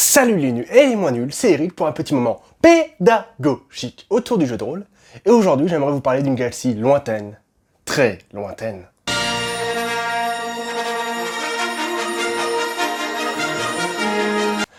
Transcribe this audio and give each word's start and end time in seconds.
Salut 0.00 0.36
les 0.38 0.52
nuls 0.52 0.68
et 0.70 0.86
les 0.86 0.94
moins 0.94 1.10
nuls, 1.10 1.32
c'est 1.32 1.50
Eric 1.50 1.74
pour 1.74 1.88
un 1.88 1.92
petit 1.92 2.14
moment 2.14 2.40
pédagogique 2.62 4.06
autour 4.10 4.38
du 4.38 4.46
jeu 4.46 4.56
de 4.56 4.62
rôle. 4.62 4.86
Et 5.26 5.30
aujourd'hui, 5.30 5.66
j'aimerais 5.66 5.90
vous 5.90 6.00
parler 6.00 6.22
d'une 6.22 6.36
galaxie 6.36 6.72
lointaine, 6.74 7.36
très 7.84 8.18
lointaine. 8.32 8.86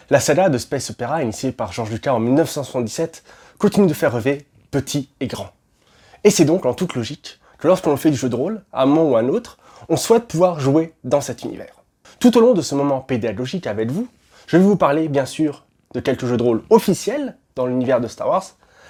La 0.09 0.21
saga 0.21 0.47
de 0.47 0.57
Space 0.57 0.89
Opera, 0.89 1.21
initiée 1.21 1.51
par 1.51 1.73
George 1.73 1.91
Lucas 1.91 2.13
en 2.13 2.21
1977, 2.21 3.25
continue 3.57 3.87
de 3.87 3.93
faire 3.93 4.13
rêver 4.13 4.45
petit 4.71 5.09
et 5.19 5.27
grand. 5.27 5.49
Et 6.23 6.29
c'est 6.29 6.45
donc 6.45 6.65
en 6.65 6.73
toute 6.73 6.95
logique 6.95 7.41
que 7.57 7.67
lorsqu'on 7.67 7.97
fait 7.97 8.11
du 8.11 8.15
jeu 8.15 8.29
de 8.29 8.37
rôle, 8.37 8.63
à 8.71 8.83
un 8.83 8.85
moment 8.85 9.09
ou 9.09 9.15
à 9.17 9.19
un 9.19 9.27
autre, 9.27 9.57
on 9.89 9.97
souhaite 9.97 10.29
pouvoir 10.29 10.61
jouer 10.61 10.93
dans 11.03 11.19
cet 11.19 11.43
univers. 11.43 11.83
Tout 12.21 12.37
au 12.37 12.39
long 12.39 12.53
de 12.53 12.61
ce 12.61 12.73
moment 12.73 13.01
pédagogique 13.01 13.67
avec 13.67 13.91
vous, 13.91 14.07
je 14.49 14.57
vais 14.57 14.63
vous 14.63 14.77
parler 14.77 15.09
bien 15.09 15.27
sûr 15.27 15.67
de 15.93 15.99
quelques 15.99 16.25
jeux 16.25 16.35
de 16.35 16.41
rôle 16.41 16.63
officiels 16.71 17.37
dans 17.53 17.67
l'univers 17.67 18.01
de 18.01 18.07
Star 18.07 18.27
Wars, 18.27 18.43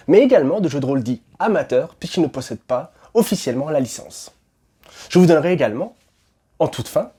mais 0.08 0.20
également 0.20 0.62
de 0.62 0.70
jeux 0.70 0.80
de 0.80 0.86
rôle 0.86 1.04
dits 1.04 1.22
amateurs 1.38 1.96
puisqu'ils 1.96 2.22
ne 2.22 2.28
possèdent 2.28 2.62
pas 2.62 2.94
officiellement 3.14 3.70
la 3.70 3.82
licence. 3.82 4.32
Je 5.10 5.20
vous 5.20 5.26
donnerai 5.26 5.52
également, 5.52 5.98
en 6.60 6.70
toute 6.70 6.88
fin, 6.88 7.12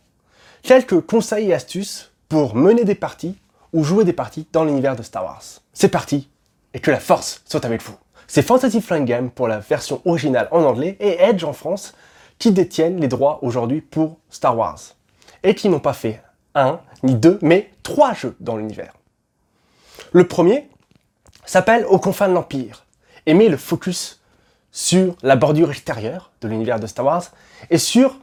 quelques 0.62 1.02
conseils 1.02 1.50
et 1.50 1.54
astuces 1.54 2.12
pour 2.30 2.54
mener 2.54 2.84
des 2.84 2.94
parties 2.94 3.36
ou 3.74 3.84
jouer 3.84 4.04
des 4.04 4.14
parties 4.14 4.46
dans 4.54 4.64
l'univers 4.64 4.96
de 4.96 5.02
Star 5.02 5.22
Wars. 5.22 5.44
C'est 5.74 5.90
parti, 5.90 6.30
et 6.72 6.80
que 6.80 6.90
la 6.90 6.98
force 7.00 7.42
soit 7.44 7.66
avec 7.66 7.82
vous. 7.82 7.98
C'est 8.26 8.40
Fantasy 8.40 8.80
Flight 8.80 9.04
Game 9.04 9.30
pour 9.30 9.48
la 9.48 9.58
version 9.58 10.00
originale 10.06 10.48
en 10.50 10.62
anglais 10.62 10.96
et 10.98 11.20
Edge 11.20 11.44
en 11.44 11.52
France 11.52 11.94
qui 12.38 12.52
détiennent 12.52 13.02
les 13.02 13.08
droits 13.08 13.40
aujourd'hui 13.42 13.82
pour 13.82 14.16
Star 14.30 14.56
Wars 14.56 14.80
et 15.42 15.54
qui 15.54 15.68
n'ont 15.68 15.78
pas 15.78 15.92
fait 15.92 16.22
un 16.54 16.80
ni 17.02 17.14
deux, 17.14 17.38
mais 17.42 17.70
trois 17.82 18.14
jeux 18.14 18.36
dans 18.40 18.56
l'univers. 18.56 18.94
Le 20.12 20.26
premier 20.26 20.68
s'appelle 21.44 21.84
Aux 21.86 21.98
confins 21.98 22.28
de 22.28 22.34
l'Empire 22.34 22.84
et 23.26 23.34
met 23.34 23.48
le 23.48 23.56
focus 23.56 24.20
sur 24.72 25.16
la 25.22 25.36
bordure 25.36 25.70
extérieure 25.70 26.30
de 26.40 26.48
l'univers 26.48 26.80
de 26.80 26.86
Star 26.86 27.04
Wars 27.04 27.24
et 27.70 27.78
sur 27.78 28.18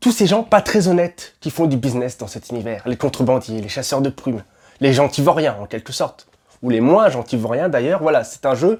tous 0.00 0.12
ces 0.12 0.26
gens 0.26 0.42
pas 0.42 0.62
très 0.62 0.88
honnêtes 0.88 1.34
qui 1.40 1.50
font 1.50 1.66
du 1.66 1.76
business 1.76 2.18
dans 2.18 2.26
cet 2.26 2.50
univers, 2.50 2.86
les 2.86 2.96
contrebandiers, 2.96 3.60
les 3.60 3.68
chasseurs 3.68 4.00
de 4.00 4.10
prumes, 4.10 4.44
les 4.80 4.92
gentilvoriens 4.92 5.56
en 5.60 5.66
quelque 5.66 5.92
sorte, 5.92 6.28
ou 6.62 6.70
les 6.70 6.80
moins 6.80 7.08
gentilvoriens 7.08 7.68
d'ailleurs. 7.68 8.02
Voilà, 8.02 8.24
c'est 8.24 8.46
un 8.46 8.54
jeu 8.54 8.78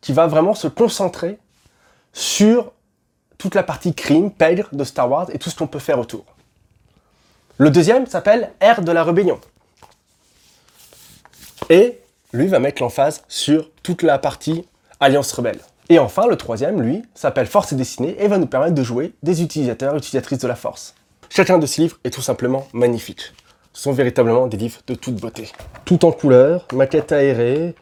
qui 0.00 0.12
va 0.12 0.26
vraiment 0.26 0.54
se 0.54 0.68
concentrer 0.68 1.38
sur 2.12 2.72
toute 3.38 3.54
la 3.54 3.62
partie 3.62 3.94
crime, 3.94 4.30
pègre 4.30 4.68
de 4.72 4.84
Star 4.84 5.10
Wars 5.10 5.28
et 5.32 5.38
tout 5.38 5.48
ce 5.48 5.56
qu'on 5.56 5.66
peut 5.66 5.78
faire 5.78 5.98
autour. 5.98 6.24
Le 7.60 7.70
deuxième 7.70 8.06
s'appelle 8.06 8.52
Ère 8.60 8.82
de 8.82 8.92
la 8.92 9.02
Rébellion. 9.02 9.40
Et 11.70 11.98
lui 12.32 12.46
va 12.46 12.60
mettre 12.60 12.80
l'emphase 12.80 13.24
sur 13.26 13.68
toute 13.82 14.04
la 14.04 14.20
partie 14.20 14.64
Alliance 15.00 15.32
Rebelle. 15.32 15.58
Et 15.88 15.98
enfin, 15.98 16.28
le 16.28 16.36
troisième, 16.36 16.80
lui, 16.80 17.02
s'appelle 17.16 17.48
Force 17.48 17.72
et 17.72 17.74
Destinée 17.74 18.14
et 18.20 18.28
va 18.28 18.38
nous 18.38 18.46
permettre 18.46 18.76
de 18.76 18.82
jouer 18.84 19.12
des 19.24 19.42
utilisateurs 19.42 19.94
et 19.94 19.98
utilisatrices 19.98 20.38
de 20.38 20.46
la 20.46 20.54
Force. 20.54 20.94
Chacun 21.30 21.58
de 21.58 21.66
ces 21.66 21.82
livres 21.82 21.98
est 22.04 22.10
tout 22.10 22.22
simplement 22.22 22.68
magnifique. 22.72 23.32
Ce 23.72 23.82
sont 23.82 23.92
véritablement 23.92 24.46
des 24.46 24.56
livres 24.56 24.78
de 24.86 24.94
toute 24.94 25.16
beauté. 25.16 25.50
Tout 25.84 26.04
en 26.04 26.12
couleur, 26.12 26.64
maquette 26.72 27.10
aérée, 27.10 27.74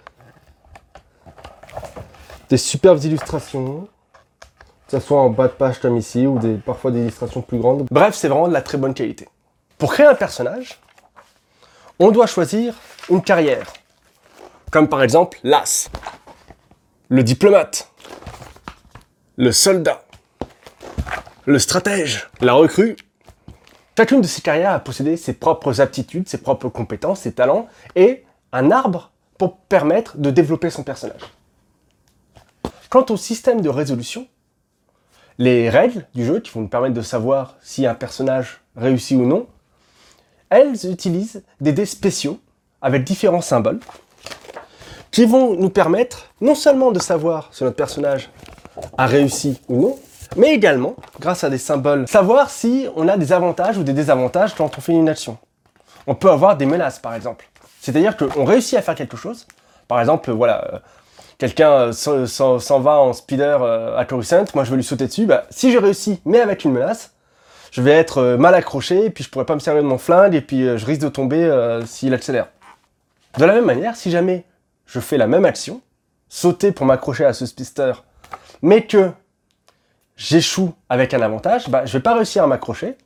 des 2.48 2.56
superbes 2.56 3.04
illustrations, 3.04 3.88
que 4.88 4.98
ce 4.98 5.00
soit 5.00 5.20
en 5.20 5.28
bas 5.28 5.48
de 5.48 5.52
page 5.52 5.80
comme 5.80 5.98
ici 5.98 6.26
ou 6.26 6.40
parfois 6.64 6.92
des 6.92 7.00
illustrations 7.00 7.42
plus 7.42 7.58
grandes. 7.58 7.86
Bref, 7.90 8.14
c'est 8.14 8.28
vraiment 8.28 8.48
de 8.48 8.54
la 8.54 8.62
très 8.62 8.78
bonne 8.78 8.94
qualité. 8.94 9.28
Pour 9.78 9.92
créer 9.92 10.06
un 10.06 10.14
personnage, 10.14 10.80
on 11.98 12.10
doit 12.10 12.26
choisir 12.26 12.74
une 13.10 13.22
carrière, 13.22 13.70
comme 14.70 14.88
par 14.88 15.02
exemple 15.02 15.38
l'as, 15.44 15.90
le 17.10 17.22
diplomate, 17.22 17.90
le 19.36 19.52
soldat, 19.52 20.02
le 21.44 21.58
stratège, 21.58 22.28
la 22.40 22.54
recrue. 22.54 22.96
Chacune 23.98 24.22
de 24.22 24.26
ces 24.26 24.40
carrières 24.40 24.72
a 24.72 24.80
possédé 24.80 25.18
ses 25.18 25.34
propres 25.34 25.80
aptitudes, 25.82 26.26
ses 26.26 26.38
propres 26.38 26.70
compétences, 26.70 27.20
ses 27.20 27.32
talents 27.32 27.68
et 27.94 28.24
un 28.52 28.70
arbre 28.70 29.12
pour 29.36 29.58
permettre 29.58 30.16
de 30.16 30.30
développer 30.30 30.70
son 30.70 30.84
personnage. 30.84 31.20
Quant 32.88 33.04
au 33.10 33.18
système 33.18 33.60
de 33.60 33.68
résolution, 33.68 34.26
les 35.36 35.68
règles 35.68 36.06
du 36.14 36.24
jeu 36.24 36.40
qui 36.40 36.50
vont 36.50 36.62
nous 36.62 36.68
permettre 36.68 36.94
de 36.94 37.02
savoir 37.02 37.56
si 37.60 37.86
un 37.86 37.94
personnage 37.94 38.62
réussit 38.74 39.18
ou 39.18 39.26
non 39.26 39.46
elles 40.50 40.90
utilisent 40.90 41.42
des 41.60 41.72
dés 41.72 41.86
spéciaux 41.86 42.38
avec 42.82 43.04
différents 43.04 43.40
symboles 43.40 43.80
qui 45.10 45.24
vont 45.24 45.54
nous 45.54 45.70
permettre 45.70 46.26
non 46.40 46.54
seulement 46.54 46.92
de 46.92 46.98
savoir 46.98 47.48
si 47.52 47.64
notre 47.64 47.76
personnage 47.76 48.30
a 48.98 49.06
réussi 49.06 49.60
ou 49.68 49.80
non, 49.80 49.98
mais 50.36 50.52
également, 50.52 50.96
grâce 51.20 51.44
à 51.44 51.50
des 51.50 51.58
symboles, 51.58 52.06
savoir 52.08 52.50
si 52.50 52.86
on 52.96 53.08
a 53.08 53.16
des 53.16 53.32
avantages 53.32 53.78
ou 53.78 53.82
des 53.82 53.92
désavantages 53.92 54.54
quand 54.54 54.76
on 54.76 54.80
fait 54.80 54.92
une 54.92 55.08
action. 55.08 55.38
On 56.06 56.14
peut 56.14 56.30
avoir 56.30 56.56
des 56.56 56.66
menaces, 56.66 56.98
par 56.98 57.14
exemple. 57.14 57.48
C'est-à-dire 57.80 58.16
qu'on 58.16 58.44
réussit 58.44 58.78
à 58.78 58.82
faire 58.82 58.94
quelque 58.94 59.16
chose. 59.16 59.46
Par 59.88 60.00
exemple, 60.00 60.30
voilà, 60.32 60.64
euh, 60.74 60.78
quelqu'un 61.38 61.92
euh, 61.92 62.26
s'en 62.26 62.80
va 62.80 63.00
en 63.00 63.12
speeder 63.12 63.62
euh, 63.62 63.96
à 63.96 64.04
Coruscant, 64.04 64.44
moi 64.54 64.64
je 64.64 64.70
veux 64.70 64.76
lui 64.76 64.84
sauter 64.84 65.06
dessus. 65.06 65.26
Bah, 65.26 65.44
si 65.50 65.72
j'ai 65.72 65.78
réussi, 65.78 66.20
mais 66.24 66.40
avec 66.40 66.64
une 66.64 66.72
menace, 66.72 67.12
je 67.76 67.82
vais 67.82 67.90
être 67.90 68.18
euh, 68.18 68.36
mal 68.38 68.54
accroché, 68.54 69.04
et 69.04 69.10
puis 69.10 69.22
je 69.22 69.28
pourrais 69.28 69.44
pas 69.44 69.54
me 69.54 69.60
servir 69.60 69.82
de 69.82 69.88
mon 69.88 69.98
flingue, 69.98 70.34
et 70.34 70.40
puis 70.40 70.66
euh, 70.66 70.78
je 70.78 70.86
risque 70.86 71.02
de 71.02 71.10
tomber 71.10 71.44
euh, 71.44 71.84
s'il 71.84 72.14
accélère. 72.14 72.48
De 73.36 73.44
la 73.44 73.52
même 73.52 73.66
manière, 73.66 73.96
si 73.96 74.10
jamais 74.10 74.46
je 74.86 74.98
fais 74.98 75.18
la 75.18 75.26
même 75.26 75.44
action, 75.44 75.82
sauter 76.30 76.72
pour 76.72 76.86
m'accrocher 76.86 77.26
à 77.26 77.34
ce 77.34 77.44
spister, 77.44 77.92
mais 78.62 78.86
que 78.86 79.10
j'échoue 80.16 80.72
avec 80.88 81.12
un 81.12 81.20
avantage, 81.20 81.68
bah, 81.68 81.84
je 81.84 81.92
vais 81.92 82.02
pas 82.02 82.14
réussir 82.14 82.44
à 82.44 82.46
m'accrocher. 82.46 82.96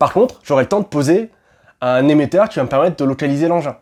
Par 0.00 0.12
contre, 0.12 0.40
j'aurai 0.42 0.64
le 0.64 0.68
temps 0.68 0.80
de 0.80 0.86
poser 0.86 1.30
un 1.80 2.08
émetteur 2.08 2.48
qui 2.48 2.56
va 2.56 2.64
me 2.64 2.68
permettre 2.68 2.96
de 2.96 3.04
localiser 3.04 3.46
l'engin. 3.46 3.76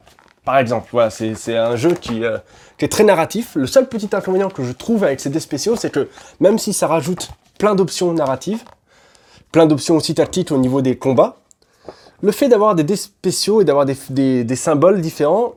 Par 0.44 0.58
exemple, 0.58 0.90
voilà, 0.92 1.08
c'est 1.08 1.56
un 1.56 1.76
jeu 1.76 1.94
qui, 1.94 2.22
est 2.22 2.88
très 2.88 3.04
narratif. 3.04 3.52
Le 3.54 3.66
seul 3.66 3.88
petit 3.88 4.10
inconvénient 4.12 4.50
que 4.50 4.62
je 4.62 4.72
trouve 4.72 5.04
avec 5.04 5.20
ces 5.20 5.30
dés 5.30 5.40
spéciaux, 5.40 5.76
c'est 5.76 5.90
que 5.90 6.10
même 6.38 6.58
si 6.58 6.74
ça 6.74 6.86
rajoute 6.86 7.30
plein 7.58 7.74
d'options 7.74 8.12
narratives, 8.12 8.62
plein 9.52 9.66
d'options 9.66 9.96
aussi 9.96 10.14
tactiques 10.14 10.50
au 10.50 10.58
niveau 10.58 10.80
des 10.82 10.96
combats. 10.96 11.36
Le 12.22 12.32
fait 12.32 12.48
d'avoir 12.48 12.74
des 12.74 12.84
dés 12.84 12.96
spéciaux 12.96 13.60
et 13.60 13.64
d'avoir 13.64 13.84
des, 13.84 14.56
symboles 14.56 15.00
différents, 15.00 15.54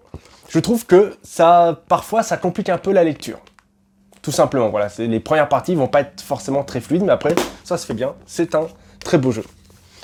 je 0.50 0.60
trouve 0.60 0.86
que 0.86 1.16
ça, 1.24 1.82
parfois, 1.88 2.22
ça 2.22 2.38
complique 2.38 2.70
un 2.70 2.78
peu 2.78 2.92
la 2.92 3.04
lecture. 3.04 3.40
Tout 4.22 4.32
simplement, 4.32 4.70
voilà. 4.70 4.90
Les 4.98 5.20
premières 5.20 5.48
parties 5.48 5.76
vont 5.76 5.88
pas 5.88 6.02
être 6.02 6.22
forcément 6.22 6.64
très 6.64 6.82
fluides, 6.82 7.04
mais 7.04 7.12
après, 7.12 7.36
ça 7.64 7.78
se 7.78 7.86
fait 7.86 7.94
bien. 7.94 8.16
C'est 8.26 8.56
un 8.56 8.68
très 9.00 9.18
beau 9.18 9.32
jeu. 9.32 9.44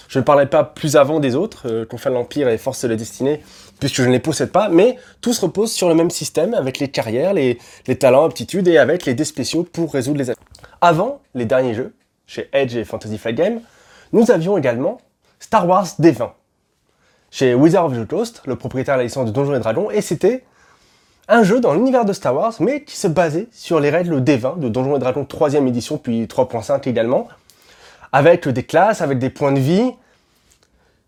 Je 0.07 0.19
ne 0.19 0.23
parlerai 0.23 0.47
pas 0.47 0.63
plus 0.63 0.97
avant 0.97 1.19
des 1.19 1.35
autres, 1.35 1.67
euh, 1.67 1.85
de 1.85 2.09
l'Empire 2.09 2.49
et 2.49 2.57
Force 2.57 2.83
de 2.83 2.89
la 2.89 2.95
Destinée, 2.95 3.41
puisque 3.79 3.95
je 3.95 4.03
ne 4.03 4.11
les 4.11 4.19
possède 4.19 4.51
pas, 4.51 4.69
mais 4.69 4.97
tout 5.21 5.33
se 5.33 5.41
repose 5.41 5.71
sur 5.71 5.89
le 5.89 5.95
même 5.95 6.09
système, 6.09 6.53
avec 6.53 6.79
les 6.79 6.89
carrières, 6.89 7.33
les, 7.33 7.57
les 7.87 7.95
talents, 7.95 8.25
aptitudes, 8.25 8.67
et 8.67 8.77
avec 8.77 9.05
les 9.05 9.13
dés 9.13 9.25
spéciaux 9.25 9.63
pour 9.63 9.93
résoudre 9.93 10.19
les 10.19 10.33
Avant 10.81 11.21
les 11.33 11.45
derniers 11.45 11.73
jeux, 11.73 11.95
chez 12.27 12.49
Edge 12.53 12.75
et 12.75 12.83
Fantasy 12.83 13.17
Flight 13.17 13.37
Game, 13.37 13.61
nous 14.13 14.31
avions 14.31 14.57
également 14.57 14.99
Star 15.39 15.67
Wars 15.67 15.87
D20 15.99 16.31
chez 17.31 17.55
Wizard 17.55 17.85
of 17.85 17.97
the 17.97 18.07
Coast, 18.07 18.41
le 18.45 18.57
propriétaire 18.57 18.95
de 18.95 18.99
la 18.99 19.03
licence 19.05 19.25
de 19.25 19.31
Donjons 19.31 19.55
et 19.55 19.59
Dragons, 19.59 19.89
et 19.89 20.01
c'était 20.01 20.43
un 21.29 21.43
jeu 21.43 21.61
dans 21.61 21.73
l'univers 21.73 22.03
de 22.03 22.11
Star 22.11 22.35
Wars, 22.35 22.53
mais 22.59 22.83
qui 22.83 22.97
se 22.97 23.07
basait 23.07 23.47
sur 23.53 23.79
les 23.79 23.89
règles 23.89 24.21
D20 24.21 24.59
de 24.59 24.67
Donjons 24.67 24.97
et 24.97 24.99
Dragons 24.99 25.23
3ème 25.23 25.65
édition, 25.67 25.97
puis 25.97 26.25
3.5 26.25 26.87
également, 26.89 27.29
avec 28.11 28.47
des 28.49 28.63
classes, 28.63 29.01
avec 29.01 29.17
des 29.17 29.29
points 29.29 29.53
de 29.53 29.59
vie. 29.59 29.91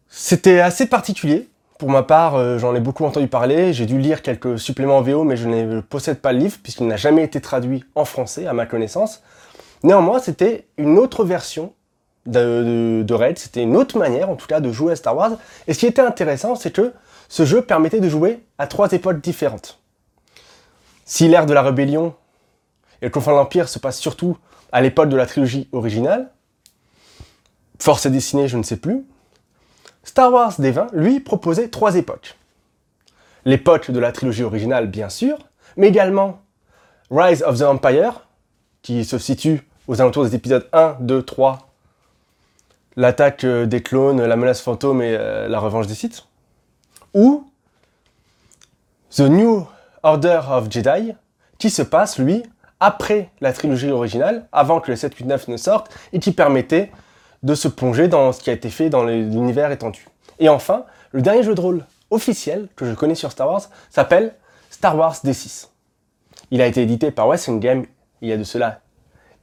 C'était 0.07 0.61
assez 0.61 0.85
particulier. 0.85 1.49
Pour 1.77 1.89
ma 1.89 2.03
part, 2.03 2.35
euh, 2.35 2.57
j'en 2.57 2.73
ai 2.73 2.79
beaucoup 2.79 3.03
entendu 3.03 3.27
parler, 3.27 3.73
j'ai 3.73 3.85
dû 3.85 3.97
lire 3.97 4.21
quelques 4.21 4.57
suppléments 4.57 5.01
VO, 5.01 5.25
mais 5.25 5.35
je 5.35 5.49
ne 5.49 5.81
possède 5.81 6.19
pas 6.19 6.31
le 6.31 6.39
livre, 6.39 6.57
puisqu'il 6.63 6.87
n'a 6.87 6.95
jamais 6.95 7.23
été 7.23 7.41
traduit 7.41 7.83
en 7.95 8.05
français, 8.05 8.47
à 8.47 8.53
ma 8.53 8.65
connaissance. 8.65 9.21
Néanmoins, 9.83 10.19
c'était 10.19 10.67
une 10.77 10.97
autre 10.97 11.25
version 11.25 11.73
de, 12.25 13.03
de, 13.05 13.33
c'était 13.35 13.63
une 13.63 13.75
autre 13.75 13.97
manière 13.97 14.29
en 14.29 14.35
tout 14.35 14.47
cas 14.47 14.59
de 14.59 14.71
jouer 14.71 14.93
à 14.93 14.95
Star 14.95 15.15
Wars. 15.15 15.31
Et 15.67 15.73
ce 15.73 15.79
qui 15.79 15.85
était 15.85 16.01
intéressant, 16.01 16.55
c'est 16.55 16.71
que 16.71 16.93
ce 17.29 17.45
jeu 17.45 17.61
permettait 17.61 17.99
de 17.99 18.09
jouer 18.09 18.43
à 18.57 18.67
trois 18.67 18.91
époques 18.91 19.21
différentes. 19.21 19.79
Si 21.05 21.27
l'ère 21.27 21.45
de 21.45 21.53
la 21.53 21.61
rébellion 21.61 22.15
et 23.01 23.05
le 23.05 23.11
conflit 23.11 23.31
de 23.31 23.37
l'Empire 23.37 23.67
se 23.67 23.79
passe 23.79 23.99
surtout 23.99 24.37
à 24.71 24.81
l'époque 24.81 25.09
de 25.09 25.17
la 25.17 25.25
trilogie 25.25 25.67
originale, 25.71 26.29
Force 27.79 28.05
et 28.05 28.09
dessinée, 28.09 28.47
je 28.47 28.57
ne 28.57 28.63
sais 28.63 28.77
plus, 28.77 29.03
Star 30.03 30.31
Wars 30.31 30.53
D20, 30.53 30.87
lui, 30.93 31.19
proposait 31.19 31.67
trois 31.67 31.95
époques. 31.95 32.37
L'époque 33.45 33.91
de 33.91 33.99
la 33.99 34.13
trilogie 34.13 34.43
originale, 34.43 34.87
bien 34.87 35.09
sûr, 35.09 35.37
mais 35.75 35.89
également 35.89 36.39
Rise 37.11 37.43
of 37.43 37.59
the 37.59 37.63
Empire, 37.63 38.27
qui 38.81 39.03
se 39.03 39.17
situe 39.17 39.67
aux 39.87 39.99
alentours 39.99 40.23
des 40.23 40.35
épisodes 40.35 40.67
1, 40.71 40.97
2, 41.01 41.23
3 41.23 41.72
l'attaque 42.95 43.45
des 43.45 43.81
clones, 43.81 44.23
la 44.23 44.35
menace 44.35 44.61
fantôme 44.61 45.01
et 45.01 45.15
euh, 45.17 45.47
la 45.47 45.59
revanche 45.59 45.87
des 45.87 45.95
Sith. 45.95 46.25
Ou 47.13 47.45
The 49.15 49.21
New 49.21 49.67
Order 50.03 50.41
of 50.49 50.69
Jedi, 50.69 51.13
qui 51.57 51.69
se 51.69 51.81
passe, 51.81 52.17
lui, 52.17 52.43
après 52.79 53.29
la 53.41 53.53
trilogie 53.53 53.91
originale, 53.91 54.47
avant 54.51 54.79
que 54.79 54.91
le 54.91 54.97
7, 54.97 55.15
8, 55.15 55.25
9 55.25 55.47
ne 55.49 55.57
sorte, 55.57 55.95
et 56.11 56.19
qui 56.19 56.31
permettait 56.31 56.91
de 57.43 57.55
se 57.55 57.67
plonger 57.67 58.07
dans 58.07 58.31
ce 58.31 58.41
qui 58.41 58.49
a 58.49 58.53
été 58.53 58.69
fait 58.69 58.89
dans 58.89 59.03
l'univers 59.03 59.71
étendu. 59.71 60.07
Et 60.39 60.49
enfin, 60.49 60.85
le 61.11 61.21
dernier 61.21 61.43
jeu 61.43 61.55
de 61.55 61.61
rôle 61.61 61.85
officiel 62.09 62.67
que 62.75 62.85
je 62.85 62.93
connais 62.93 63.15
sur 63.15 63.31
Star 63.31 63.47
Wars 63.47 63.69
s'appelle 63.89 64.33
Star 64.69 64.97
Wars 64.97 65.15
D6. 65.23 65.67
Il 66.51 66.61
a 66.61 66.67
été 66.67 66.81
édité 66.81 67.11
par 67.11 67.27
Western 67.27 67.59
Game 67.59 67.85
il 68.21 68.29
y 68.29 68.31
a 68.31 68.37
de 68.37 68.43
cela 68.43 68.79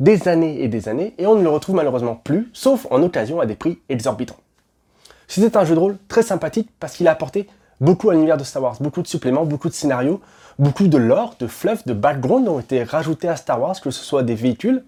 des 0.00 0.28
années 0.28 0.62
et 0.62 0.68
des 0.68 0.88
années, 0.88 1.14
et 1.18 1.26
on 1.26 1.36
ne 1.36 1.42
le 1.42 1.50
retrouve 1.50 1.76
malheureusement 1.76 2.16
plus, 2.16 2.50
sauf 2.52 2.86
en 2.90 3.02
occasion 3.02 3.40
à 3.40 3.46
des 3.46 3.54
prix 3.54 3.78
exorbitants. 3.88 4.38
C'était 5.28 5.56
un 5.56 5.64
jeu 5.64 5.74
de 5.74 5.80
rôle 5.80 5.96
très 6.08 6.22
sympathique 6.22 6.68
parce 6.80 6.96
qu'il 6.96 7.06
a 7.06 7.12
apporté 7.12 7.46
beaucoup 7.80 8.10
à 8.10 8.14
l'univers 8.14 8.36
de 8.36 8.44
Star 8.44 8.62
Wars, 8.62 8.76
beaucoup 8.80 9.02
de 9.02 9.06
suppléments, 9.06 9.44
beaucoup 9.44 9.68
de 9.68 9.74
scénarios, 9.74 10.20
beaucoup 10.58 10.88
de 10.88 10.98
lore, 10.98 11.36
de 11.38 11.46
fluff, 11.46 11.86
de 11.86 11.92
background 11.92 12.48
ont 12.48 12.60
été 12.60 12.82
rajoutés 12.82 13.28
à 13.28 13.36
Star 13.36 13.60
Wars, 13.60 13.80
que 13.80 13.90
ce 13.90 14.02
soit 14.02 14.22
des 14.22 14.34
véhicules. 14.34 14.84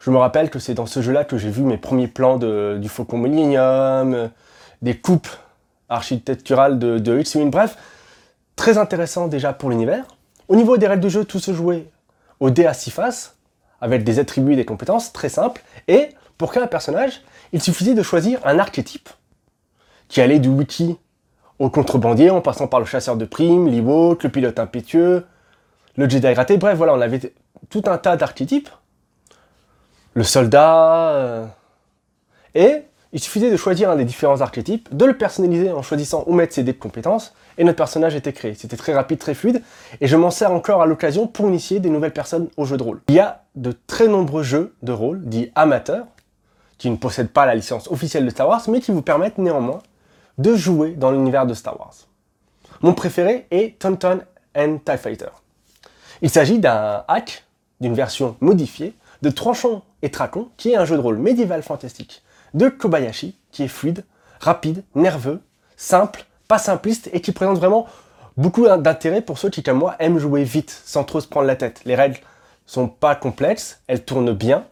Je 0.00 0.10
me 0.10 0.16
rappelle 0.16 0.50
que 0.50 0.58
c'est 0.58 0.74
dans 0.74 0.86
ce 0.86 1.00
jeu-là 1.00 1.24
que 1.24 1.38
j'ai 1.38 1.50
vu 1.50 1.62
mes 1.62 1.78
premiers 1.78 2.08
plans 2.08 2.36
du 2.36 2.88
Faucon 2.88 3.18
Millennium, 3.18 4.30
des 4.82 4.98
coupes 4.98 5.28
architecturales 5.88 6.78
de, 6.78 6.98
de 6.98 7.20
X-Wing, 7.20 7.50
bref, 7.50 7.76
très 8.56 8.78
intéressant 8.78 9.28
déjà 9.28 9.52
pour 9.52 9.70
l'univers. 9.70 10.04
Au 10.48 10.56
niveau 10.56 10.76
des 10.76 10.86
règles 10.86 11.02
de 11.02 11.08
jeu, 11.08 11.24
tout 11.24 11.38
se 11.38 11.52
jouait 11.52 11.86
au 12.40 12.50
dé 12.50 12.66
à 12.66 12.74
6 12.74 12.90
faces, 12.90 13.33
avec 13.84 14.02
des 14.02 14.18
attributs 14.18 14.54
et 14.54 14.56
des 14.56 14.64
compétences 14.64 15.12
très 15.12 15.28
simples, 15.28 15.62
et 15.88 16.08
pour 16.38 16.50
créer 16.50 16.62
un 16.62 16.66
personnage, 16.66 17.20
il 17.52 17.62
suffisait 17.62 17.92
de 17.92 18.02
choisir 18.02 18.40
un 18.46 18.58
archétype, 18.58 19.10
qui 20.08 20.22
allait 20.22 20.38
du 20.38 20.48
wiki 20.48 20.96
au 21.58 21.68
contrebandier, 21.68 22.30
en 22.30 22.40
passant 22.40 22.66
par 22.66 22.80
le 22.80 22.86
chasseur 22.86 23.16
de 23.16 23.26
primes, 23.26 23.68
l'Ewok, 23.68 24.22
le 24.22 24.30
pilote 24.30 24.58
impétueux, 24.58 25.26
le 25.98 26.08
Jedi 26.08 26.32
raté, 26.32 26.56
bref, 26.56 26.78
voilà, 26.78 26.94
on 26.94 27.00
avait 27.00 27.34
tout 27.68 27.82
un 27.86 27.98
tas 27.98 28.16
d'archétypes. 28.16 28.70
Le 30.14 30.24
soldat... 30.24 31.10
Euh, 31.10 31.46
et 32.54 32.84
il 33.12 33.20
suffisait 33.20 33.50
de 33.50 33.56
choisir 33.56 33.90
un 33.90 33.96
des 33.96 34.06
différents 34.06 34.40
archétypes, 34.40 34.96
de 34.96 35.04
le 35.04 35.18
personnaliser 35.18 35.70
en 35.72 35.82
choisissant 35.82 36.24
où 36.26 36.32
mettre 36.32 36.54
ses 36.54 36.62
dés 36.62 36.72
de 36.72 36.78
compétences, 36.78 37.34
et 37.58 37.64
notre 37.64 37.76
personnage 37.76 38.14
était 38.14 38.32
créé. 38.32 38.54
C'était 38.54 38.76
très 38.76 38.94
rapide, 38.94 39.18
très 39.18 39.34
fluide, 39.34 39.62
et 40.00 40.06
je 40.06 40.16
m'en 40.16 40.30
sers 40.30 40.52
encore 40.52 40.82
à 40.82 40.86
l'occasion 40.86 41.26
pour 41.26 41.48
initier 41.48 41.80
des 41.80 41.90
nouvelles 41.90 42.12
personnes 42.12 42.48
au 42.56 42.64
jeu 42.64 42.76
de 42.76 42.82
rôle. 42.82 43.00
Il 43.08 43.14
y 43.14 43.20
a 43.20 43.42
de 43.54 43.72
très 43.86 44.08
nombreux 44.08 44.42
jeux 44.42 44.74
de 44.82 44.92
rôle 44.92 45.22
dits 45.24 45.50
amateurs, 45.54 46.06
qui 46.78 46.90
ne 46.90 46.96
possèdent 46.96 47.30
pas 47.30 47.46
la 47.46 47.54
licence 47.54 47.88
officielle 47.88 48.24
de 48.24 48.30
Star 48.30 48.48
Wars, 48.48 48.62
mais 48.68 48.80
qui 48.80 48.90
vous 48.90 49.02
permettent 49.02 49.38
néanmoins 49.38 49.80
de 50.38 50.54
jouer 50.56 50.90
dans 50.90 51.10
l'univers 51.10 51.46
de 51.46 51.54
Star 51.54 51.78
Wars. 51.78 51.94
Mon 52.82 52.92
préféré 52.92 53.46
est 53.50 53.78
Tauntaun 53.78 54.20
and 54.56 54.78
TIE 54.84 54.98
Fighter. 54.98 55.30
Il 56.22 56.30
s'agit 56.30 56.58
d'un 56.58 57.04
hack, 57.08 57.44
d'une 57.80 57.94
version 57.94 58.36
modifiée, 58.40 58.94
de 59.22 59.30
Tranchon 59.30 59.82
et 60.02 60.10
Tracon, 60.10 60.48
qui 60.56 60.72
est 60.72 60.76
un 60.76 60.84
jeu 60.84 60.96
de 60.96 61.00
rôle 61.00 61.18
médiéval 61.18 61.62
fantastique 61.62 62.22
de 62.54 62.68
Kobayashi, 62.68 63.36
qui 63.50 63.64
est 63.64 63.68
fluide, 63.68 64.04
rapide, 64.40 64.84
nerveux, 64.94 65.40
simple, 65.76 66.24
pas 66.48 66.58
simpliste 66.58 67.10
et 67.12 67.20
qui 67.20 67.32
présente 67.32 67.58
vraiment 67.58 67.86
beaucoup 68.36 68.66
d'intérêt 68.66 69.20
pour 69.22 69.38
ceux 69.38 69.50
qui, 69.50 69.62
comme 69.62 69.78
moi, 69.78 69.96
aiment 69.98 70.18
jouer 70.18 70.44
vite, 70.44 70.82
sans 70.84 71.04
trop 71.04 71.20
se 71.20 71.28
prendre 71.28 71.46
la 71.46 71.56
tête. 71.56 71.82
Les 71.84 71.94
règles 71.94 72.18
sont 72.66 72.88
pas 72.88 73.14
complexes, 73.14 73.80
elles 73.86 74.04
tournent 74.04 74.32
bien. 74.32 74.64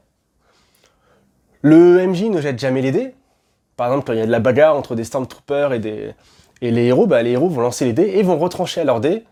Le 1.63 2.07
MJ 2.07 2.25
ne 2.25 2.41
jette 2.41 2.59
jamais 2.59 2.83
les 2.83 2.93
dés. 2.93 3.15
Par 3.77 3.89
exemple, 3.89 4.07
quand 4.07 4.13
il 4.13 4.19
y 4.19 4.23
a 4.23 4.27
de 4.27 4.31
la 4.31 4.41
bagarre 4.41 4.77
entre 4.77 4.95
des 4.95 5.05
Stormtroopers 5.05 5.73
et, 5.73 5.79
des, 5.79 6.15
et 6.61 6.71
les 6.71 6.87
héros, 6.87 7.07
bah, 7.07 7.23
les 7.23 7.33
héros 7.33 7.49
vont 7.49 7.61
lancer 7.61 7.85
les 7.85 7.93
dés 7.93 8.13
et 8.17 8.23
vont 8.23 8.39
retrancher 8.39 8.81
à 8.81 8.85
leur 8.85 9.01
dés 9.01 9.25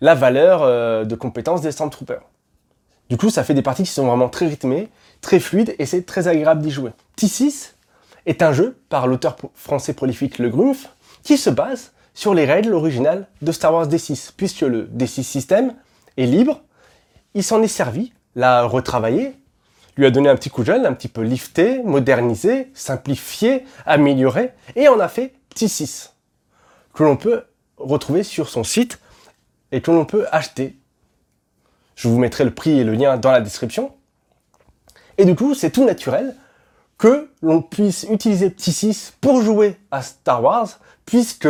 la 0.00 0.14
valeur 0.14 0.62
euh, 0.62 1.04
de 1.04 1.14
compétence 1.14 1.60
des 1.60 1.72
Stormtroopers. 1.72 2.22
Du 3.10 3.16
coup, 3.16 3.30
ça 3.30 3.42
fait 3.42 3.54
des 3.54 3.62
parties 3.62 3.84
qui 3.84 3.90
sont 3.90 4.06
vraiment 4.06 4.28
très 4.28 4.46
rythmées, 4.46 4.88
très 5.20 5.40
fluides 5.40 5.74
et 5.78 5.86
c'est 5.86 6.02
très 6.02 6.28
agréable 6.28 6.60
d'y 6.60 6.70
jouer. 6.70 6.90
T6, 7.18 7.72
est 8.28 8.42
un 8.42 8.52
jeu 8.52 8.78
par 8.90 9.06
l'auteur 9.06 9.36
français 9.54 9.94
prolifique 9.94 10.38
Le 10.38 10.50
Grumpf 10.50 10.90
qui 11.28 11.36
se 11.36 11.50
base 11.50 11.92
sur 12.14 12.32
les 12.32 12.46
règles 12.46 12.72
originales 12.72 13.28
de 13.42 13.52
Star 13.52 13.74
Wars 13.74 13.86
D6, 13.86 14.30
puisque 14.34 14.62
le 14.62 14.86
D6 14.86 15.22
système 15.22 15.74
est 16.16 16.24
libre, 16.24 16.62
il 17.34 17.44
s'en 17.44 17.62
est 17.62 17.68
servi, 17.68 18.14
l'a 18.34 18.62
retravaillé, 18.62 19.34
lui 19.98 20.06
a 20.06 20.10
donné 20.10 20.30
un 20.30 20.36
petit 20.36 20.48
coup 20.48 20.62
de 20.62 20.68
jeune, 20.68 20.86
un 20.86 20.94
petit 20.94 21.08
peu 21.08 21.20
lifté, 21.20 21.82
modernisé, 21.82 22.70
simplifié, 22.72 23.66
amélioré, 23.84 24.52
et 24.74 24.88
en 24.88 24.98
a 25.00 25.08
fait 25.08 25.34
T6, 25.54 26.12
que 26.94 27.02
l'on 27.02 27.18
peut 27.18 27.44
retrouver 27.76 28.22
sur 28.22 28.48
son 28.48 28.64
site 28.64 28.98
et 29.70 29.82
que 29.82 29.90
l'on 29.90 30.06
peut 30.06 30.24
acheter. 30.32 30.78
Je 31.94 32.08
vous 32.08 32.18
mettrai 32.18 32.44
le 32.44 32.54
prix 32.54 32.78
et 32.78 32.84
le 32.84 32.94
lien 32.94 33.18
dans 33.18 33.32
la 33.32 33.42
description. 33.42 33.92
Et 35.18 35.26
du 35.26 35.34
coup, 35.34 35.52
c'est 35.52 35.72
tout 35.72 35.84
naturel 35.84 36.34
que 36.98 37.30
l'on 37.42 37.62
puisse 37.62 38.06
utiliser 38.10 38.50
Petit 38.50 38.72
6 38.72 39.14
pour 39.20 39.40
jouer 39.40 39.76
à 39.90 40.02
Star 40.02 40.42
Wars, 40.42 40.68
puisque 41.06 41.48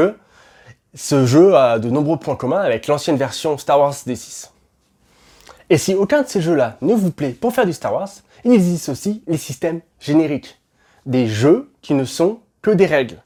ce 0.95 1.27
jeu 1.27 1.57
a 1.57 1.79
de 1.79 1.91
nombreux 1.91 2.19
points 2.19 2.37
communs 2.37 2.61
avec 2.61 2.87
l'ancienne 2.87 3.17
version 3.17 3.57
Star 3.59 3.81
Wars 3.81 3.95
D6. 3.95 4.51
Et 5.71 5.79
si 5.79 5.95
aucun 5.95 6.23
de 6.23 6.29
ces 6.29 6.41
jeux-là 6.41 6.77
ne 6.81 6.95
vous 6.95 7.11
plaît 7.11 7.31
pour 7.31 7.55
faire 7.55 7.67
du 7.67 7.73
Star 7.73 7.93
Wars, 7.93 8.09
il 8.45 8.53
existe 8.53 8.89
aussi 8.89 9.23
les 9.27 9.37
systèmes 9.37 9.81
génériques. 10.01 10.61
Des 11.07 11.27
jeux 11.27 11.71
qui 11.83 11.95
ne 11.95 12.05
sont 12.05 12.41
que 12.63 12.71
des 12.71 12.87
règles, 12.87 13.23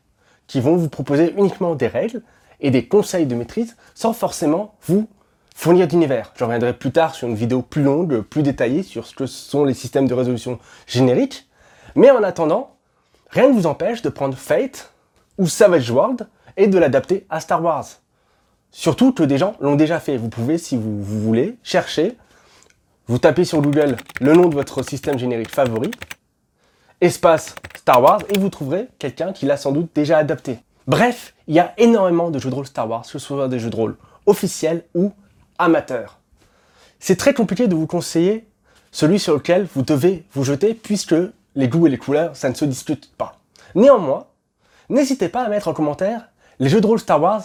qui 0.47 0.61
vont 0.61 0.77
vous 0.77 0.89
proposer 0.89 1.35
uniquement 1.37 1.75
des 1.75 1.87
règles 1.87 2.23
et 2.61 2.71
des 2.71 2.87
conseils 2.87 3.27
de 3.27 3.35
maîtrise 3.35 3.77
sans 3.95 4.13
forcément 4.13 4.75
vous 4.87 5.09
fournir 5.55 5.87
d'univers. 5.87 6.33
Je 6.37 6.45
reviendrai 6.45 6.73
plus 6.73 6.93
tard 6.93 7.15
sur 7.15 7.29
une 7.29 7.35
vidéo 7.35 7.63
plus 7.63 7.83
longue, 7.83 8.21
plus 8.23 8.43
détaillée 8.43 8.83
sur 8.83 9.07
ce 9.07 9.15
que 9.15 9.27
sont 9.27 9.65
les 9.65 9.75
systèmes 9.75 10.09
de 10.09 10.15
résolution 10.15 10.59
génériques. 10.87 11.49
Mais 11.95 12.11
en 12.11 12.23
attendant, 12.23 12.77
rien 13.31 13.49
ne 13.49 13.53
vous 13.53 13.67
empêche 13.67 14.03
de 14.03 14.09
prendre 14.09 14.37
Fate 14.37 14.93
ou 15.39 15.47
Savage 15.47 15.91
World 15.91 16.29
et 16.57 16.67
de 16.67 16.79
l'adapter 16.79 17.27
à 17.31 17.41
Star 17.41 17.63
Wars. 17.63 17.87
Surtout 18.71 19.13
que 19.13 19.23
des 19.23 19.39
gens 19.39 19.55
l'ont 19.61 19.77
déjà 19.77 20.01
fait. 20.01 20.17
Vous 20.17 20.29
pouvez, 20.29 20.59
si 20.59 20.77
vous, 20.77 21.03
voulez, 21.03 21.57
chercher, 21.63 22.17
vous 23.07 23.19
tapez 23.19 23.45
sur 23.45 23.61
Google 23.61 23.97
le 24.21 24.33
nom 24.33 24.49
de 24.49 24.55
votre 24.55 24.83
système 24.83 25.19
générique 25.19 25.55
favori, 25.55 25.91
espace 27.01 27.55
Star 27.77 28.03
Wars, 28.03 28.21
et 28.31 28.39
vous 28.39 28.49
trouverez 28.49 28.89
quelqu'un 28.99 29.33
qui 29.33 29.45
l'a 29.45 29.57
sans 29.57 29.73
doute 29.73 29.91
déjà 29.95 30.19
adapté. 30.19 30.59
Bref, 30.87 31.35
il 31.47 31.55
y 31.55 31.61
a 31.61 31.75
énormément 31.77 32.31
de 32.31 32.39
jeux 32.39 32.51
de 32.51 32.55
rôle 32.55 32.67
Star 32.67 32.89
Wars, 32.89 33.03
que 33.03 33.09
ce 33.09 33.19
soit 33.19 33.49
des 33.49 33.59
jeux 33.59 33.71
de 33.71 33.77
rôle 33.77 33.97
officiels 34.27 34.85
ou 34.95 35.13
amateurs. 35.59 36.19
C'est 36.99 37.17
très 37.17 37.35
compliqué 37.35 37.67
de 37.67 37.75
vous 37.75 37.87
conseiller 37.87 38.49
celui 38.91 39.19
sur 39.19 39.35
lequel 39.35 39.67
vous 39.75 39.83
devez 39.83 40.25
vous 40.33 40.45
jeter, 40.45 40.75
puisque 40.75 41.15
les 41.55 41.69
goûts 41.69 41.87
et 41.87 41.91
les 41.91 41.99
couleurs, 41.99 42.37
ça 42.37 42.49
ne 42.49 42.55
se 42.55 42.65
discute 42.65 43.13
pas. 43.17 43.39
Néanmoins, 43.75 44.27
n'hésitez 44.89 45.29
pas 45.29 45.43
à 45.43 45.49
mettre 45.49 45.69
en 45.69 45.75
commentaire 45.75 46.29
les 46.59 46.69
jeux 46.69 46.81
de 46.81 46.87
rôle 46.87 47.01
Star 47.01 47.21
Wars 47.21 47.43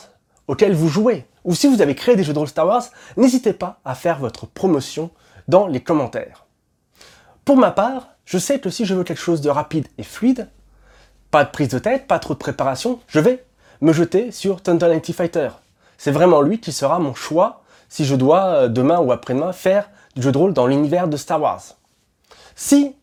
auxquels 0.47 0.73
vous 0.73 0.89
jouez. 0.89 1.25
Ou 1.43 1.55
si 1.55 1.67
vous 1.67 1.81
avez 1.81 1.95
créé 1.95 2.15
des 2.15 2.23
jeux 2.23 2.33
de 2.33 2.39
rôle 2.39 2.47
Star 2.47 2.67
Wars, 2.67 2.83
n'hésitez 3.15 3.53
pas 3.53 3.79
à 3.85 3.95
faire 3.95 4.19
votre 4.19 4.45
promotion 4.45 5.11
dans 5.47 5.67
les 5.67 5.79
commentaires. 5.79 6.45
Pour 7.45 7.57
ma 7.57 7.71
part, 7.71 8.09
je 8.25 8.37
sais 8.37 8.59
que 8.59 8.69
si 8.69 8.85
je 8.85 8.93
veux 8.93 9.03
quelque 9.03 9.21
chose 9.21 9.41
de 9.41 9.49
rapide 9.49 9.87
et 9.97 10.03
fluide, 10.03 10.49
pas 11.31 11.45
de 11.45 11.49
prise 11.49 11.69
de 11.69 11.79
tête, 11.79 12.07
pas 12.07 12.19
trop 12.19 12.33
de 12.33 12.39
préparation, 12.39 12.99
je 13.07 13.19
vais 13.19 13.45
me 13.81 13.93
jeter 13.93 14.31
sur 14.31 14.61
Thunder 14.61 14.89
Nighty 14.89 15.13
Fighter. 15.13 15.49
C'est 15.97 16.11
vraiment 16.11 16.41
lui 16.41 16.59
qui 16.59 16.71
sera 16.71 16.99
mon 16.99 17.13
choix 17.13 17.63
si 17.89 18.05
je 18.05 18.15
dois 18.15 18.45
euh, 18.45 18.67
demain 18.67 18.99
ou 18.99 19.11
après-demain 19.11 19.53
faire 19.53 19.89
du 20.15 20.21
jeu 20.21 20.31
de 20.31 20.37
rôle 20.37 20.53
dans 20.53 20.67
l'univers 20.67 21.07
de 21.07 21.17
Star 21.17 21.41
Wars. 21.41 21.61
Si 22.55 22.95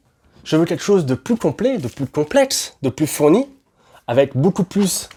je 0.44 0.56
veux 0.56 0.64
quelque 0.64 0.82
chose 0.82 1.06
de 1.06 1.14
plus 1.14 1.36
complet, 1.36 1.78
de 1.78 1.88
plus 1.88 2.06
complexe, 2.06 2.76
de 2.82 2.90
plus 2.90 3.06
fourni, 3.06 3.48
avec 4.06 4.36
beaucoup 4.36 4.64
plus 4.64 5.08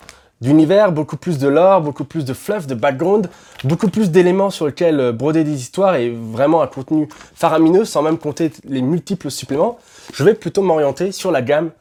d'univers, 0.41 0.91
beaucoup 0.91 1.17
plus 1.17 1.39
de 1.39 1.47
lore, 1.47 1.81
beaucoup 1.81 2.03
plus 2.03 2.23
de 2.23 2.33
fluff, 2.33 2.67
de 2.67 2.75
background, 2.75 3.29
beaucoup 3.63 3.89
plus 3.89 4.11
d'éléments 4.11 4.49
sur 4.49 4.67
lesquels 4.67 4.99
euh, 4.99 5.11
broder 5.11 5.43
des 5.43 5.59
histoires 5.59 5.95
et 5.95 6.11
vraiment 6.11 6.61
un 6.61 6.67
contenu 6.67 7.09
faramineux 7.33 7.85
sans 7.85 8.03
même 8.03 8.17
compter 8.17 8.51
les 8.65 8.81
multiples 8.81 9.31
suppléments, 9.31 9.79
je 10.13 10.23
vais 10.23 10.35
plutôt 10.35 10.61
m'orienter 10.61 11.11
sur 11.11 11.31
la 11.31 11.41
gamme 11.41 11.71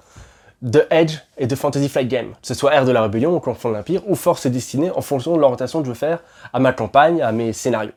de 0.62 0.86
Edge 0.90 1.18
et 1.36 1.46
de 1.46 1.54
Fantasy 1.54 1.88
Flight 1.88 2.08
Game, 2.08 2.30
que 2.30 2.46
ce 2.46 2.54
soit 2.54 2.74
Ère 2.74 2.86
de 2.86 2.92
la 2.92 3.02
Rébellion 3.02 3.36
ou 3.36 3.40
Confond 3.40 3.68
de 3.68 3.74
l'Empire 3.74 4.02
ou 4.06 4.14
Force 4.14 4.46
et 4.46 4.50
Destinée 4.50 4.90
en 4.90 5.02
fonction 5.02 5.36
de 5.36 5.40
l'orientation 5.40 5.80
que 5.80 5.84
je 5.84 5.90
veux 5.90 5.96
faire 5.96 6.20
à 6.52 6.58
ma 6.58 6.72
campagne, 6.72 7.20
à 7.20 7.30
mes 7.30 7.52
scénarios. 7.52 7.92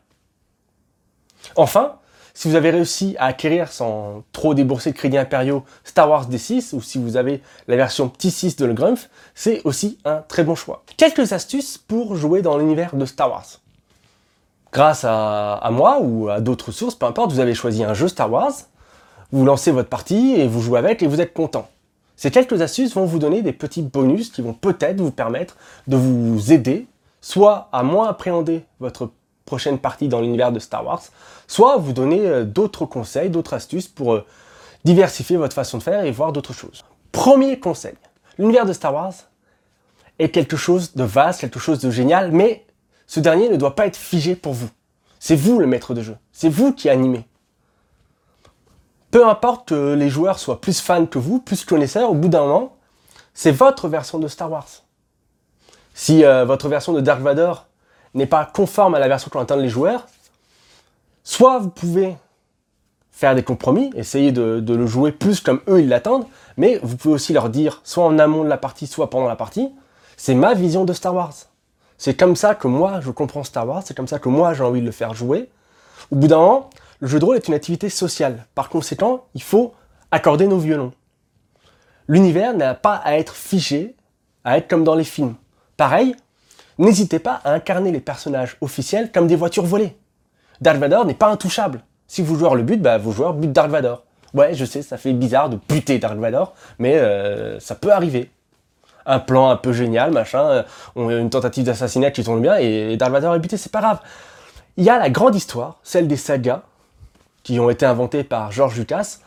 Enfin, 1.56 1.94
si 2.40 2.48
vous 2.48 2.56
avez 2.56 2.70
réussi 2.70 3.18
à 3.20 3.26
acquérir 3.26 3.70
sans 3.70 4.24
trop 4.32 4.54
débourser 4.54 4.92
de 4.94 4.96
crédits 4.96 5.18
impériaux 5.18 5.66
Star 5.84 6.10
Wars 6.10 6.30
D6 6.30 6.74
ou 6.74 6.82
si 6.82 6.98
vous 6.98 7.18
avez 7.18 7.42
la 7.68 7.76
version 7.76 8.08
petit 8.08 8.32
6 8.32 8.56
de 8.56 8.66
Le 8.66 8.74
Grumpf, 8.74 9.10
c'est 9.36 9.62
aussi 9.66 9.98
un 10.06 10.24
très 10.26 10.46
bon 10.46 10.56
choix. 10.56 10.84
Quelques 10.96 11.34
astuces 11.34 11.78
pour 11.78 12.16
jouer 12.16 12.42
dans 12.42 12.58
l'univers 12.58 12.96
de 12.96 13.06
Star 13.06 13.30
Wars. 13.30 13.46
Grâce 14.72 15.04
à, 15.04 15.70
moi 15.74 16.00
ou 16.00 16.30
à 16.30 16.40
d'autres 16.40 16.72
sources, 16.72 16.96
peu 16.96 17.06
importe, 17.08 17.34
vous 17.34 17.42
avez 17.42 17.54
choisi 17.54 17.84
un 17.84 17.94
jeu 17.94 18.08
Star 18.08 18.32
Wars, 18.32 18.54
vous 19.34 19.44
lancez 19.44 19.72
votre 19.72 19.90
partie 19.90 20.36
et 20.36 20.48
vous 20.48 20.62
jouez 20.62 20.80
avec 20.80 21.04
et 21.04 21.08
vous 21.08 21.20
êtes 21.20 21.34
content. 21.34 21.68
Ces 22.16 22.32
quelques 22.32 22.62
astuces 22.62 22.96
vont 22.96 23.04
vous 23.04 23.20
donner 23.20 23.42
des 23.42 23.52
petits 23.52 23.82
bonus 23.82 24.30
qui 24.30 24.42
vont 24.42 24.54
peut-être 24.54 25.02
vous 25.02 25.12
permettre 25.12 25.58
de 25.88 25.98
vous 25.98 26.54
aider 26.54 26.88
soit 27.20 27.68
à 27.74 27.84
moins 27.84 28.08
appréhender 28.08 28.64
votre 28.80 29.12
prochaine 29.50 29.80
partie 29.80 30.08
dans 30.08 30.22
l'univers 30.22 30.52
de 30.52 30.60
Star 30.60 30.86
Wars, 30.86 31.02
soit 31.48 31.78
vous 31.78 31.92
donner 31.92 32.28
euh, 32.28 32.44
d'autres 32.46 32.86
conseils, 32.86 33.32
d'autres 33.32 33.56
astuces 33.56 33.88
pour 33.88 34.14
euh, 34.14 34.26
diversifier 34.86 35.38
votre 35.38 35.56
façon 35.56 35.80
de 35.80 35.84
faire 35.84 36.06
et 36.06 36.12
voir 36.12 36.32
d'autres 36.32 36.54
choses. 36.54 36.86
Premier 37.12 37.60
conseil, 37.60 37.96
l'univers 38.38 38.68
de 38.68 38.74
Star 38.74 38.94
Wars 38.94 39.14
est 40.20 40.30
quelque 40.30 40.56
chose 40.56 40.94
de 40.96 41.04
vaste, 41.04 41.42
quelque 41.42 41.60
chose 41.60 41.80
de 41.80 41.90
génial, 41.90 42.32
mais 42.32 42.68
ce 43.08 43.20
dernier 43.20 43.50
ne 43.50 43.58
doit 43.58 43.76
pas 43.76 43.88
être 43.88 43.98
figé 43.98 44.36
pour 44.36 44.54
vous. 44.54 44.70
C'est 45.20 45.36
vous 45.36 45.58
le 45.60 45.66
maître 45.66 45.96
de 45.96 46.04
jeu, 46.04 46.16
c'est 46.32 46.50
vous 46.50 46.72
qui 46.72 46.88
animez. 46.88 47.26
Peu 49.10 49.28
importe 49.28 49.70
que 49.70 49.94
les 49.96 50.10
joueurs 50.10 50.38
soient 50.38 50.62
plus 50.62 50.80
fans 50.80 51.08
que 51.08 51.18
vous, 51.18 51.40
plus 51.40 51.66
connaisseurs, 51.66 52.12
au 52.12 52.14
bout 52.14 52.30
d'un 52.30 52.42
moment, 52.42 52.76
c'est 53.34 53.52
votre 53.52 53.88
version 53.88 54.20
de 54.20 54.28
Star 54.28 54.52
Wars. 54.52 54.70
Si 55.96 56.24
euh, 56.24 56.46
votre 56.46 56.70
version 56.70 56.94
de 56.94 57.02
Dark 57.02 57.22
Vador 57.22 57.66
n'est 58.14 58.26
pas 58.26 58.46
conforme 58.46 58.96
à 58.96 59.00
la 59.00 59.08
version 59.08 59.30
qu'ont 59.30 59.40
attendent 59.40 59.62
les 59.62 59.70
joueurs, 59.70 60.08
soit 61.24 61.60
vous 61.60 61.70
pouvez 61.70 62.16
faire 63.12 63.36
des 63.36 63.44
compromis, 63.44 63.92
essayer 63.96 64.32
de, 64.32 64.64
le 64.66 64.88
jouer 64.88 65.12
plus 65.12 65.42
comme 65.42 65.60
eux 65.68 65.82
ils 65.82 65.90
l'attendent, 65.90 66.26
mais 66.58 66.80
vous 66.84 66.96
pouvez 66.96 67.16
aussi 67.16 67.34
leur 67.34 67.50
dire, 67.50 67.82
soit 67.84 68.06
en 68.06 68.18
amont 68.18 68.44
de 68.44 68.50
la 68.50 68.58
partie, 68.58 68.88
soit 68.88 69.10
pendant 69.10 69.28
la 69.28 69.36
partie, 69.36 69.70
c'est 70.16 70.34
ma 70.34 70.54
vision 70.54 70.86
de 70.86 70.94
Star 70.94 71.14
Wars. 71.14 71.34
C'est 71.98 72.18
comme 72.18 72.36
ça 72.36 72.56
que 72.56 72.68
moi 72.68 73.02
je 73.02 73.12
comprends 73.12 73.44
Star 73.44 73.68
Wars, 73.68 73.84
c'est 73.86 73.96
comme 73.96 74.08
ça 74.08 74.20
que 74.20 74.30
moi 74.30 74.54
j'ai 74.54 74.64
envie 74.64 74.82
de 74.82 74.86
le 74.86 74.92
faire 74.92 75.14
jouer. 75.14 75.50
Au 76.12 76.16
bout 76.16 76.28
d'un 76.28 76.38
moment, 76.38 76.70
le 77.02 77.08
jeu 77.08 77.20
de 77.20 77.26
rôle 77.26 77.36
est 77.36 77.48
une 77.48 77.54
activité 77.54 77.90
sociale. 77.90 78.46
Par 78.56 78.70
conséquent, 78.70 79.26
il 79.36 79.44
faut 79.44 79.74
accorder 80.12 80.48
nos 80.48 80.58
violons. 80.58 80.94
L'univers 82.08 82.56
n'a 82.56 82.74
pas 82.74 82.96
à 82.96 83.18
être 83.18 83.36
figé, 83.36 83.96
à 84.44 84.58
être 84.58 84.68
comme 84.68 84.84
dans 84.84 84.96
les 84.96 85.04
films. 85.04 85.36
Pareil, 85.78 86.16
n'hésitez 86.80 87.20
pas 87.20 87.42
à 87.44 87.54
incarner 87.54 87.92
les 87.92 88.00
personnages 88.00 88.58
officiels 88.62 89.12
comme 89.12 89.28
des 89.28 89.36
voitures 89.36 89.66
volées. 89.66 89.96
Dark 90.62 90.78
Vador 90.78 91.06
n'est 91.06 91.14
pas 91.14 91.28
intouchable. 91.28 91.82
Si 92.08 92.24
vous 92.24 92.36
jouez 92.36 92.50
le 92.56 92.64
but, 92.64 92.82
bah, 92.82 92.98
vos 92.98 93.12
joueurs 93.12 93.34
butent 93.34 93.52
Dark 93.52 93.70
Vador. 93.70 94.04
Ouais, 94.34 94.54
je 94.56 94.66
sais, 94.66 94.82
ça 94.82 94.98
fait 94.98 95.14
bizarre 95.14 95.50
de 95.50 95.60
buter 95.70 96.00
Dark 96.00 96.18
Vador, 96.18 96.56
mais 96.80 96.96
euh, 96.96 97.60
ça 97.60 97.76
peut 97.76 97.92
arriver. 97.92 98.32
Un 99.06 99.20
plan 99.20 99.50
un 99.50 99.56
peu 99.56 99.74
génial, 99.74 100.12
machin, 100.12 100.64
euh, 100.98 101.20
une 101.20 101.30
tentative 101.30 101.66
d'assassinat 101.66 102.12
qui 102.12 102.24
tourne 102.24 102.42
bien 102.42 102.58
et 102.58 102.98
Dark 102.98 103.12
Vador 103.12 103.36
est 103.36 103.40
buté, 103.40 103.58
c'est 103.58 103.72
pas 103.72 103.82
grave. 103.82 104.00
Il 104.78 104.84
y 104.84 104.90
a 104.90 104.98
la 104.98 105.10
grande 105.10 105.36
histoire, 105.36 105.80
celle 105.84 106.08
des 106.08 106.18
sagas, 106.18 106.62
qui 107.44 107.60
ont 107.60 107.70
été 107.70 107.86
inventées 107.86 108.24
par 108.24 108.52
George 108.52 108.78
Lucas 108.78 109.18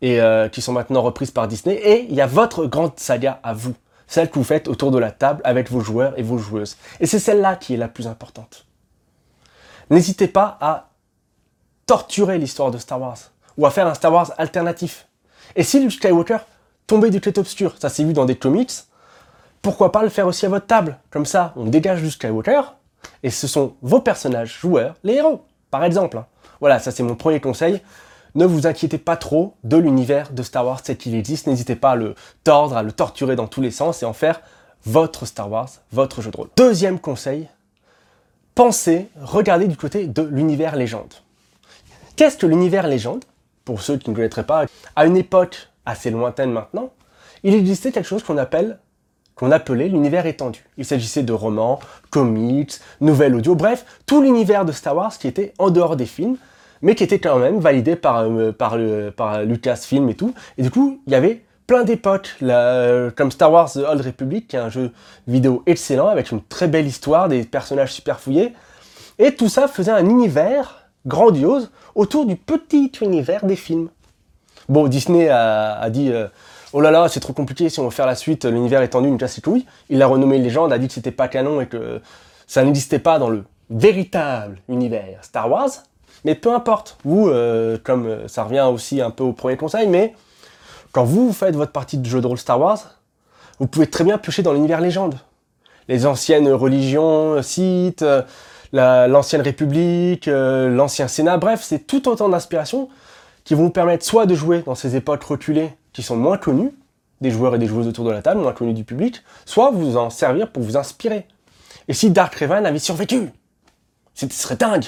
et 0.00 0.20
euh, 0.20 0.48
qui 0.48 0.62
sont 0.62 0.72
maintenant 0.72 1.02
reprises 1.02 1.30
par 1.30 1.48
Disney. 1.48 1.74
Et 1.74 2.06
il 2.08 2.14
y 2.14 2.20
a 2.20 2.26
votre 2.26 2.66
grande 2.66 2.92
saga 2.96 3.40
à 3.42 3.52
vous, 3.52 3.74
celle 4.06 4.30
que 4.30 4.38
vous 4.38 4.44
faites 4.44 4.68
autour 4.68 4.90
de 4.90 4.98
la 4.98 5.10
table 5.10 5.40
avec 5.44 5.70
vos 5.70 5.80
joueurs 5.80 6.18
et 6.18 6.22
vos 6.22 6.38
joueuses. 6.38 6.76
Et 7.00 7.06
c'est 7.06 7.18
celle-là 7.18 7.56
qui 7.56 7.74
est 7.74 7.78
la 7.78 7.88
plus 7.88 8.06
importante. 8.06 8.66
N'hésitez 9.90 10.28
pas 10.28 10.58
à 10.60 10.90
torturer 11.86 12.38
l'histoire 12.38 12.70
de 12.70 12.78
Star 12.78 13.00
Wars 13.00 13.18
ou 13.56 13.66
à 13.66 13.70
faire 13.70 13.86
un 13.86 13.94
Star 13.94 14.12
Wars 14.12 14.32
alternatif. 14.38 15.06
Et 15.56 15.62
si 15.62 15.80
Luke 15.80 15.92
Skywalker 15.92 16.38
tombait 16.86 17.10
du 17.10 17.20
clé 17.20 17.32
obscur, 17.38 17.74
ça 17.78 17.88
s'est 17.88 18.04
vu 18.04 18.12
dans 18.12 18.24
des 18.24 18.36
comics, 18.36 18.72
pourquoi 19.62 19.92
pas 19.92 20.02
le 20.02 20.08
faire 20.08 20.26
aussi 20.26 20.46
à 20.46 20.48
votre 20.48 20.66
table? 20.66 20.98
Comme 21.10 21.26
ça, 21.26 21.52
on 21.56 21.64
dégage 21.64 22.02
Luke 22.02 22.12
Skywalker 22.12 22.62
et 23.22 23.30
ce 23.30 23.46
sont 23.46 23.74
vos 23.82 24.00
personnages 24.00 24.58
joueurs, 24.60 24.94
les 25.02 25.14
héros, 25.14 25.44
par 25.70 25.84
exemple. 25.84 26.18
Hein. 26.18 26.26
Voilà, 26.60 26.78
ça 26.78 26.90
c'est 26.90 27.02
mon 27.02 27.14
premier 27.14 27.40
conseil. 27.40 27.80
Ne 28.34 28.46
vous 28.46 28.66
inquiétez 28.66 28.98
pas 28.98 29.16
trop 29.16 29.54
de 29.62 29.76
l'univers 29.76 30.32
de 30.32 30.42
Star 30.42 30.66
Wars 30.66 30.82
tel 30.82 30.96
qu'il 30.96 31.14
existe. 31.14 31.46
N'hésitez 31.46 31.76
pas 31.76 31.92
à 31.92 31.96
le 31.96 32.14
tordre, 32.42 32.76
à 32.76 32.82
le 32.82 32.90
torturer 32.90 33.36
dans 33.36 33.46
tous 33.46 33.60
les 33.60 33.70
sens 33.70 34.02
et 34.02 34.06
en 34.06 34.12
faire 34.12 34.40
votre 34.84 35.24
Star 35.24 35.50
Wars, 35.50 35.68
votre 35.92 36.20
jeu 36.20 36.30
de 36.30 36.36
rôle. 36.36 36.48
Deuxième 36.56 36.98
conseil, 36.98 37.48
pensez, 38.54 39.08
regardez 39.20 39.68
du 39.68 39.76
côté 39.76 40.06
de 40.06 40.22
l'univers 40.22 40.74
légende. 40.76 41.14
Qu'est-ce 42.16 42.36
que 42.36 42.46
l'univers 42.46 42.86
légende? 42.86 43.24
Pour 43.64 43.80
ceux 43.80 43.96
qui 43.96 44.10
ne 44.10 44.14
connaîtraient 44.14 44.44
pas, 44.44 44.66
à 44.94 45.06
une 45.06 45.16
époque 45.16 45.68
assez 45.86 46.10
lointaine 46.10 46.50
maintenant, 46.50 46.90
il 47.44 47.54
existait 47.54 47.92
quelque 47.92 48.06
chose 48.06 48.22
qu'on 48.22 48.36
qu'on 49.36 49.50
appelait 49.50 49.88
l'univers 49.88 50.26
étendu. 50.26 50.64
Il 50.76 50.84
s'agissait 50.84 51.22
de 51.22 51.32
romans, 51.32 51.80
comics, 52.10 52.74
nouvelles 53.00 53.34
audio, 53.34 53.54
bref, 53.54 53.84
tout 54.06 54.20
l'univers 54.20 54.64
de 54.64 54.72
Star 54.72 54.94
Wars 54.96 55.16
qui 55.18 55.26
était 55.26 55.52
en 55.58 55.70
dehors 55.70 55.96
des 55.96 56.06
films, 56.06 56.36
mais 56.84 56.94
qui 56.94 57.02
était 57.02 57.18
quand 57.18 57.38
même 57.38 57.60
validé 57.60 57.96
par, 57.96 58.24
euh, 58.24 58.52
par, 58.52 59.42
Lucasfilm 59.42 60.10
et 60.10 60.14
tout. 60.14 60.34
Et 60.58 60.62
du 60.62 60.70
coup, 60.70 61.00
il 61.06 61.14
y 61.14 61.16
avait 61.16 61.42
plein 61.66 61.82
d'époques, 61.82 62.36
comme 63.16 63.30
Star 63.30 63.50
Wars 63.50 63.72
The 63.72 63.78
Old 63.78 64.02
Republic, 64.02 64.48
qui 64.48 64.56
est 64.56 64.58
un 64.58 64.68
jeu 64.68 64.92
vidéo 65.26 65.62
excellent, 65.64 66.08
avec 66.08 66.30
une 66.30 66.42
très 66.42 66.68
belle 66.68 66.86
histoire, 66.86 67.28
des 67.28 67.44
personnages 67.44 67.94
super 67.94 68.20
fouillés. 68.20 68.52
Et 69.18 69.34
tout 69.34 69.48
ça 69.48 69.66
faisait 69.66 69.92
un 69.92 70.04
univers 70.04 70.90
grandiose 71.06 71.70
autour 71.94 72.26
du 72.26 72.36
petit 72.36 72.92
univers 73.00 73.46
des 73.46 73.56
films. 73.56 73.88
Bon, 74.68 74.86
Disney 74.86 75.30
a, 75.30 75.88
dit... 75.88 76.12
Euh, 76.12 76.28
oh 76.74 76.82
là 76.82 76.90
là, 76.90 77.08
c'est 77.08 77.20
trop 77.20 77.32
compliqué, 77.32 77.70
si 77.70 77.80
on 77.80 77.84
veut 77.84 77.90
faire 77.90 78.06
la 78.06 78.14
suite, 78.14 78.44
l'univers 78.44 78.82
étendu, 78.82 79.08
une 79.08 79.16
classe 79.16 79.38
et 79.38 79.40
tout. 79.40 79.62
Il 79.88 80.02
a 80.02 80.06
renommé 80.06 80.36
Légende, 80.36 80.70
a 80.70 80.76
dit 80.76 80.88
que 80.88 80.92
c'était 80.92 81.12
pas 81.12 81.28
canon 81.28 81.62
et 81.62 81.66
que 81.66 82.02
ça 82.46 82.62
n'existait 82.62 82.98
pas 82.98 83.18
dans 83.18 83.30
le 83.30 83.44
véritable 83.70 84.58
univers 84.68 85.20
Star 85.22 85.50
Wars. 85.50 85.70
Mais 86.24 86.34
peu 86.34 86.54
importe, 86.54 86.96
vous, 87.04 87.28
euh, 87.28 87.78
comme 87.82 88.06
euh, 88.06 88.28
ça 88.28 88.44
revient 88.44 88.66
aussi 88.72 89.00
un 89.00 89.10
peu 89.10 89.24
au 89.24 89.32
premier 89.32 89.56
conseil, 89.56 89.88
mais 89.88 90.14
quand 90.92 91.04
vous 91.04 91.32
faites 91.32 91.56
votre 91.56 91.72
partie 91.72 91.98
de 91.98 92.06
jeu 92.06 92.20
de 92.20 92.26
rôle 92.26 92.38
Star 92.38 92.60
Wars, 92.60 92.78
vous 93.58 93.66
pouvez 93.66 93.86
très 93.86 94.04
bien 94.04 94.18
piocher 94.18 94.42
dans 94.42 94.52
l'univers 94.52 94.80
légende. 94.80 95.16
Les 95.88 96.06
anciennes 96.06 96.50
religions, 96.50 97.42
sites, 97.42 98.02
euh, 98.02 98.22
l'ancienne 98.72 99.42
République, 99.42 100.26
l'ancien 100.26 101.06
Sénat, 101.06 101.36
bref, 101.36 101.62
c'est 101.62 101.86
tout 101.86 102.08
autant 102.08 102.28
d'inspirations 102.28 102.88
qui 103.44 103.54
vont 103.54 103.64
vous 103.64 103.70
permettre 103.70 104.04
soit 104.04 104.26
de 104.26 104.34
jouer 104.34 104.62
dans 104.66 104.74
ces 104.74 104.96
époques 104.96 105.22
reculées 105.22 105.70
qui 105.92 106.02
sont 106.02 106.16
moins 106.16 106.38
connues, 106.38 106.72
des 107.20 107.30
joueurs 107.30 107.54
et 107.54 107.58
des 107.58 107.66
joueuses 107.66 107.86
autour 107.86 108.04
de 108.04 108.10
la 108.10 108.22
table, 108.22 108.40
moins 108.40 108.52
connus 108.52 108.74
du 108.74 108.84
public, 108.84 109.22
soit 109.44 109.70
vous 109.70 109.96
en 109.96 110.10
servir 110.10 110.50
pour 110.50 110.62
vous 110.62 110.76
inspirer. 110.76 111.26
Et 111.88 111.92
si 111.92 112.10
Dark 112.10 112.34
Revan 112.34 112.64
avait 112.64 112.78
survécu, 112.78 113.30
ce 114.14 114.28
serait 114.28 114.56
dingue. 114.56 114.84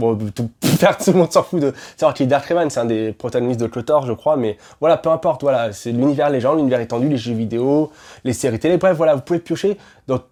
Bon, 0.00 0.16
tout, 0.34 0.48
le 0.62 1.12
monde 1.12 1.30
s'en 1.30 1.42
fout 1.42 1.60
de 1.60 1.74
savoir 1.98 2.14
qui 2.14 2.22
est 2.22 2.26
Dark 2.26 2.46
Revan, 2.46 2.70
c'est 2.70 2.80
un 2.80 2.86
des 2.86 3.12
protagonistes 3.12 3.60
de 3.60 3.66
Kotor, 3.66 4.06
je 4.06 4.14
crois, 4.14 4.36
mais 4.36 4.56
voilà, 4.80 4.96
peu 4.96 5.10
importe, 5.10 5.42
voilà, 5.42 5.72
c'est 5.72 5.92
l'univers 5.92 6.30
légende, 6.30 6.56
l'univers 6.56 6.80
étendu, 6.80 7.06
les 7.10 7.18
jeux 7.18 7.34
vidéo, 7.34 7.92
les 8.24 8.32
séries 8.32 8.58
télé, 8.58 8.78
bref, 8.78 8.96
voilà, 8.96 9.14
vous 9.14 9.20
pouvez 9.20 9.40
piocher, 9.40 9.76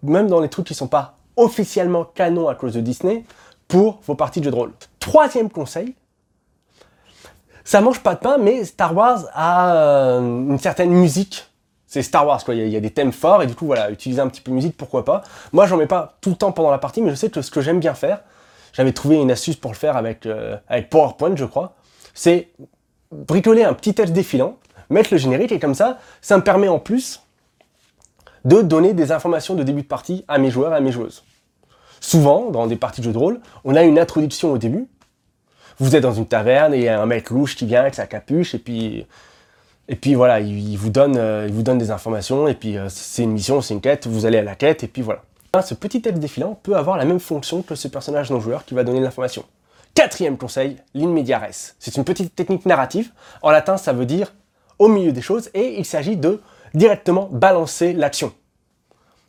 même 0.01 0.27
dans 0.27 0.39
les 0.39 0.49
trucs 0.49 0.65
qui 0.65 0.73
sont 0.73 0.87
pas 0.87 1.13
officiellement 1.37 2.03
canon 2.03 2.49
à 2.49 2.55
cause 2.55 2.73
de 2.73 2.81
Disney, 2.81 3.23
pour 3.67 3.99
vos 4.07 4.15
parties 4.15 4.39
de 4.39 4.45
jeux 4.45 4.51
de 4.51 4.55
rôle. 4.55 4.71
Troisième 4.99 5.51
conseil, 5.51 5.93
ça 7.63 7.79
mange 7.81 7.99
pas 7.99 8.15
de 8.15 8.19
pain, 8.19 8.39
mais 8.39 8.65
Star 8.65 8.95
Wars 8.95 9.25
a 9.33 9.75
euh, 9.75 10.19
une 10.19 10.57
certaine 10.57 10.89
musique. 10.89 11.45
C'est 11.85 12.01
Star 12.01 12.25
Wars, 12.25 12.43
quoi. 12.43 12.55
Il 12.55 12.67
y, 12.67 12.75
a, 12.75 12.79
des 12.79 12.89
thèmes 12.89 13.11
forts, 13.11 13.43
et 13.43 13.47
du 13.47 13.53
coup, 13.53 13.67
voilà, 13.67 13.91
utiliser 13.91 14.19
un 14.19 14.27
petit 14.27 14.41
peu 14.41 14.49
de 14.49 14.55
musique, 14.55 14.75
pourquoi 14.75 15.05
pas. 15.05 15.21
Moi, 15.53 15.67
j'en 15.67 15.77
mets 15.77 15.85
pas 15.85 16.17
tout 16.21 16.31
le 16.31 16.35
temps 16.35 16.51
pendant 16.51 16.71
la 16.71 16.79
partie, 16.79 17.03
mais 17.03 17.11
je 17.11 17.15
sais 17.15 17.29
que 17.29 17.43
ce 17.43 17.51
que 17.51 17.61
j'aime 17.61 17.79
bien 17.79 17.93
faire, 17.93 18.21
j'avais 18.73 18.91
trouvé 18.91 19.17
une 19.17 19.31
astuce 19.31 19.55
pour 19.55 19.71
le 19.71 19.77
faire 19.77 19.97
avec, 19.97 20.25
euh, 20.25 20.57
avec 20.67 20.89
PowerPoint, 20.89 21.35
je 21.35 21.45
crois, 21.45 21.75
c'est 22.13 22.49
bricoler 23.11 23.63
un 23.63 23.73
petit 23.73 23.93
texte 23.93 24.13
défilant, 24.13 24.57
mettre 24.89 25.09
le 25.11 25.17
générique, 25.17 25.51
et 25.51 25.59
comme 25.59 25.75
ça, 25.75 25.99
ça 26.21 26.37
me 26.37 26.43
permet 26.43 26.67
en 26.67 26.79
plus 26.79 27.21
de 28.45 28.61
donner 28.61 28.93
des 28.93 29.11
informations 29.11 29.55
de 29.55 29.63
début 29.63 29.81
de 29.81 29.87
partie 29.87 30.23
à 30.27 30.37
mes 30.37 30.51
joueurs 30.51 30.73
et 30.73 30.77
à 30.77 30.79
mes 30.79 30.91
joueuses. 30.91 31.23
Souvent, 31.99 32.49
dans 32.49 32.67
des 32.67 32.77
parties 32.77 33.01
de 33.01 33.05
jeux 33.05 33.13
de 33.13 33.17
rôle, 33.17 33.41
on 33.65 33.75
a 33.75 33.83
une 33.83 33.99
introduction 33.99 34.51
au 34.53 34.57
début, 34.57 34.87
vous 35.79 35.95
êtes 35.95 36.03
dans 36.03 36.13
une 36.13 36.25
taverne 36.25 36.73
et 36.73 36.77
il 36.77 36.83
y 36.83 36.87
a 36.87 37.01
un 37.01 37.05
mec 37.05 37.29
louche 37.29 37.55
qui 37.55 37.65
vient 37.65 37.81
avec 37.81 37.95
sa 37.95 38.05
capuche 38.05 38.53
et 38.53 38.59
puis 38.59 39.05
et 39.91 39.95
puis 39.95 40.13
voilà, 40.13 40.39
il, 40.39 40.77
vous 40.77 40.91
donne 40.91 41.17
euh, 41.17 41.45
il 41.47 41.53
vous 41.53 41.63
donne 41.63 41.79
des 41.79 41.89
informations 41.89 42.47
et 42.47 42.53
puis 42.53 42.77
euh, 42.77 42.89
c'est 42.89 43.23
une 43.23 43.31
mission, 43.31 43.59
c'est 43.61 43.73
une 43.73 43.81
quête, 43.81 44.05
vous 44.05 44.25
allez 44.25 44.37
à 44.37 44.43
la 44.43 44.55
quête 44.55 44.83
et 44.83 44.87
puis 44.87 45.01
voilà. 45.01 45.23
Ce 45.63 45.73
petit 45.73 46.01
texte 46.01 46.19
défilant 46.19 46.57
peut 46.61 46.75
avoir 46.75 46.95
la 46.95 47.05
même 47.05 47.19
fonction 47.19 47.61
que 47.63 47.75
ce 47.75 47.87
personnage 47.87 48.31
non 48.31 48.39
joueur 48.39 48.65
qui 48.65 48.75
va 48.75 48.83
donner 48.83 48.99
l'information. 48.99 49.43
Quatrième 49.95 50.37
conseil, 50.37 50.77
l'in 50.93 51.13
C'est 51.79 51.97
une 51.97 52.05
petite 52.05 52.35
technique 52.35 52.65
narrative. 52.65 53.11
En 53.41 53.49
latin, 53.49 53.75
ça 53.75 53.91
veut 53.91 54.05
dire 54.05 54.33
au 54.77 54.87
milieu 54.87 55.11
des 55.11 55.21
choses 55.21 55.49
et 55.53 55.79
il 55.79 55.85
s'agit 55.85 56.15
de 56.15 56.39
directement 56.73 57.27
balancer 57.31 57.93
l'action. 57.93 58.31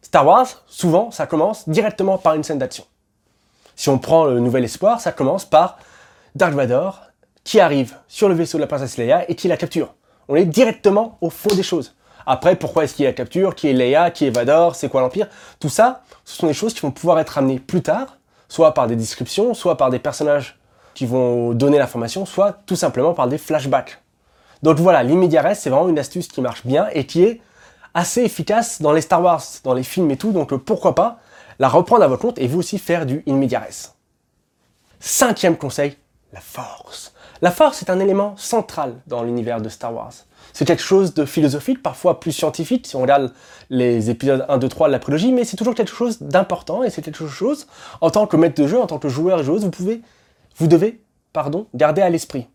Star 0.02 0.26
Wars, 0.26 0.46
souvent, 0.66 1.10
ça 1.10 1.26
commence 1.26 1.68
directement 1.68 2.18
par 2.18 2.34
une 2.34 2.44
scène 2.44 2.58
d'action. 2.58 2.84
Si 3.74 3.88
on 3.88 3.98
prend 3.98 4.26
le 4.26 4.40
Nouvel 4.40 4.64
Espoir, 4.64 5.00
ça 5.00 5.12
commence 5.12 5.44
par 5.44 5.78
Dark 6.34 6.52
Vador 6.52 7.00
qui 7.44 7.60
arrive 7.60 7.96
sur 8.08 8.28
le 8.28 8.34
vaisseau 8.34 8.58
de 8.58 8.60
la 8.60 8.66
princesse 8.66 8.98
Leia 8.98 9.28
et 9.30 9.34
qui 9.34 9.48
la 9.48 9.56
capture. 9.56 9.94
On 10.28 10.36
est 10.36 10.44
directement 10.44 11.18
au 11.20 11.30
fond 11.30 11.54
des 11.54 11.62
choses. 11.62 11.94
Après, 12.26 12.56
pourquoi 12.56 12.84
est-ce 12.84 12.94
qu'il 12.94 13.06
la 13.06 13.12
capture 13.12 13.54
Qui 13.54 13.68
est 13.68 13.72
Leia 13.72 14.10
Qui 14.10 14.26
est 14.26 14.30
Vador 14.30 14.76
C'est 14.76 14.88
quoi 14.88 15.00
l'Empire? 15.00 15.28
Tout 15.58 15.68
ça, 15.68 16.02
ce 16.24 16.36
sont 16.36 16.46
des 16.46 16.54
choses 16.54 16.74
qui 16.74 16.80
vont 16.80 16.90
pouvoir 16.90 17.18
être 17.18 17.38
amenées 17.38 17.58
plus 17.58 17.82
tard, 17.82 18.18
soit 18.48 18.74
par 18.74 18.86
des 18.86 18.96
descriptions, 18.96 19.54
soit 19.54 19.76
par 19.76 19.90
des 19.90 19.98
personnages 19.98 20.58
qui 20.94 21.06
vont 21.06 21.52
donner 21.52 21.78
l'information, 21.78 22.26
soit 22.26 22.58
tout 22.66 22.76
simplement 22.76 23.14
par 23.14 23.28
des 23.28 23.38
flashbacks. 23.38 24.02
Donc 24.62 24.78
voilà, 24.78 25.02
l'immédiat 25.02 25.54
c'est 25.54 25.70
vraiment 25.70 25.88
une 25.88 25.98
astuce 25.98 26.28
qui 26.28 26.40
marche 26.40 26.66
bien 26.66 26.88
et 26.92 27.06
qui 27.06 27.24
est 27.24 27.40
assez 27.94 28.22
efficace 28.22 28.82
dans 28.82 28.92
les 28.92 29.00
Star 29.00 29.22
Wars, 29.22 29.42
dans 29.64 29.74
les 29.74 29.82
films 29.82 30.10
et 30.10 30.16
tout, 30.16 30.32
donc 30.32 30.54
pourquoi 30.54 30.94
pas 30.94 31.18
la 31.58 31.68
reprendre 31.68 32.02
à 32.02 32.08
votre 32.08 32.22
compte 32.22 32.38
et 32.38 32.46
vous 32.46 32.58
aussi 32.58 32.78
faire 32.78 33.06
du 33.06 33.22
immédiat 33.26 33.66
Cinquième 34.98 35.56
conseil, 35.56 35.96
la 36.32 36.40
force. 36.40 37.14
La 37.42 37.50
force 37.50 37.80
est 37.80 37.88
un 37.88 38.00
élément 38.00 38.36
central 38.36 39.00
dans 39.06 39.22
l'univers 39.22 39.62
de 39.62 39.70
Star 39.70 39.94
Wars. 39.94 40.12
C'est 40.52 40.66
quelque 40.66 40.82
chose 40.82 41.14
de 41.14 41.24
philosophique, 41.24 41.82
parfois 41.82 42.20
plus 42.20 42.32
scientifique, 42.32 42.86
si 42.86 42.96
on 42.96 43.00
regarde 43.00 43.32
les 43.70 44.10
épisodes 44.10 44.44
1, 44.48 44.58
2, 44.58 44.68
3 44.68 44.88
de 44.88 44.92
la 44.92 44.98
prélogie, 44.98 45.32
mais 45.32 45.44
c'est 45.44 45.56
toujours 45.56 45.74
quelque 45.74 45.94
chose 45.94 46.20
d'important, 46.20 46.82
et 46.82 46.90
c'est 46.90 47.00
quelque 47.00 47.26
chose, 47.26 47.66
en 48.02 48.10
tant 48.10 48.26
que 48.26 48.36
maître 48.36 48.60
de 48.60 48.66
jeu, 48.66 48.78
en 48.78 48.86
tant 48.86 48.98
que 48.98 49.08
joueur 49.08 49.40
et 49.40 49.44
joueuse, 49.44 49.64
vous 49.64 49.70
pouvez, 49.70 50.02
vous 50.56 50.66
devez, 50.66 51.00
pardon, 51.32 51.66
garder 51.74 52.02
à 52.02 52.10
l'esprit. 52.10 52.46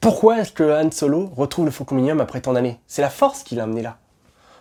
Pourquoi 0.00 0.40
est-ce 0.40 0.50
que 0.50 0.64
Han 0.84 0.90
Solo 0.90 1.30
retrouve 1.36 1.66
le 1.66 1.70
Faucon 1.70 1.94
Millenium 1.94 2.20
après 2.20 2.40
tant 2.40 2.54
d'années? 2.54 2.80
C'est 2.88 3.02
la 3.02 3.10
force 3.10 3.44
qui 3.44 3.54
l'a 3.54 3.62
amené 3.64 3.82
là. 3.82 3.98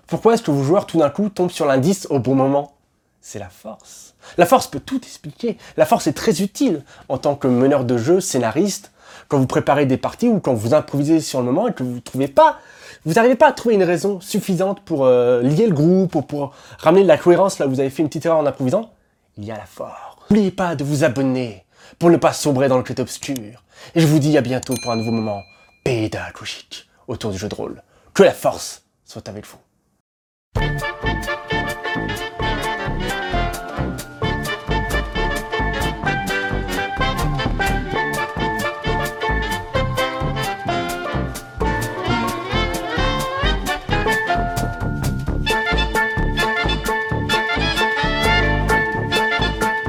Pourquoi 0.06 0.36
est-ce 0.36 0.44
que 0.44 0.52
vos 0.52 0.64
joueurs 0.64 0.86
tout 0.86 1.00
d'un 1.00 1.10
coup 1.10 1.30
tombent 1.30 1.52
sur 1.52 1.66
l'indice 1.66 2.08
au 2.12 2.20
bon 2.20 2.36
moment? 2.36 2.74
C'est 3.22 3.40
la 3.40 3.50
force. 3.50 4.16
La 4.38 4.46
force 4.46 4.68
peut 4.68 4.80
tout 4.80 5.02
expliquer. 5.04 5.58
La 5.76 5.86
force 5.86 6.08
est 6.08 6.14
très 6.14 6.42
utile 6.42 6.84
en 7.10 7.18
tant 7.18 7.36
que 7.36 7.48
meneur 7.48 7.84
de 7.84 7.98
jeu, 7.98 8.20
scénariste, 8.20 8.92
quand 9.28 9.38
vous 9.38 9.48
préparez 9.48 9.86
des 9.86 9.98
parties 9.98 10.28
ou 10.28 10.40
quand 10.40 10.54
vous 10.54 10.74
improvisez 10.74 11.20
sur 11.20 11.40
le 11.40 11.46
moment 11.46 11.68
et 11.68 11.74
que 11.74 11.84
vous 11.84 12.00
trouvez 12.00 12.28
pas, 12.28 12.60
vous 13.06 13.14
n'arrivez 13.14 13.36
pas 13.36 13.48
à 13.48 13.52
trouver 13.52 13.76
une 13.76 13.84
raison 13.84 14.20
suffisante 14.20 14.82
pour 14.82 15.06
euh, 15.06 15.42
lier 15.42 15.68
le 15.68 15.74
groupe 15.74 16.16
ou 16.16 16.22
pour 16.22 16.54
ramener 16.80 17.04
de 17.04 17.08
la 17.08 17.18
cohérence 17.18 17.60
là 17.60 17.68
où 17.68 17.70
vous 17.70 17.80
avez 17.80 17.90
fait 17.90 18.02
une 18.02 18.10
petite 18.10 18.26
erreur 18.26 18.40
en 18.40 18.46
improvisant, 18.46 18.92
il 19.38 19.46
y 19.46 19.52
a 19.52 19.58
la 19.58 19.66
force. 19.66 19.92
N'oubliez 20.30 20.52
pas 20.52 20.76
de 20.76 20.84
vous 20.84 21.04
abonner 21.04 21.66
pour 22.00 22.10
ne 22.10 22.18
pas 22.18 22.34
sombrer 22.34 22.68
dans 22.68 22.78
le 22.78 22.84
côté 22.84 23.02
obscur. 23.02 23.64
Et 23.96 24.02
je 24.02 24.08
vous 24.08 24.20
dis 24.20 24.38
à 24.38 24.42
bientôt 24.42 24.74
pour 24.82 24.92
un 24.92 24.96
nouveau 24.96 25.12
moment 25.12 25.42
pédagogique 25.84 26.90
autour 27.08 27.32
du 27.32 27.38
jeu 27.38 27.48
de 27.48 27.56
rôle. 27.56 27.82
Que 28.14 28.24
la 28.24 28.34
force 28.34 28.84
soit 29.06 29.30
avec 29.30 29.46
vous. 29.46 29.58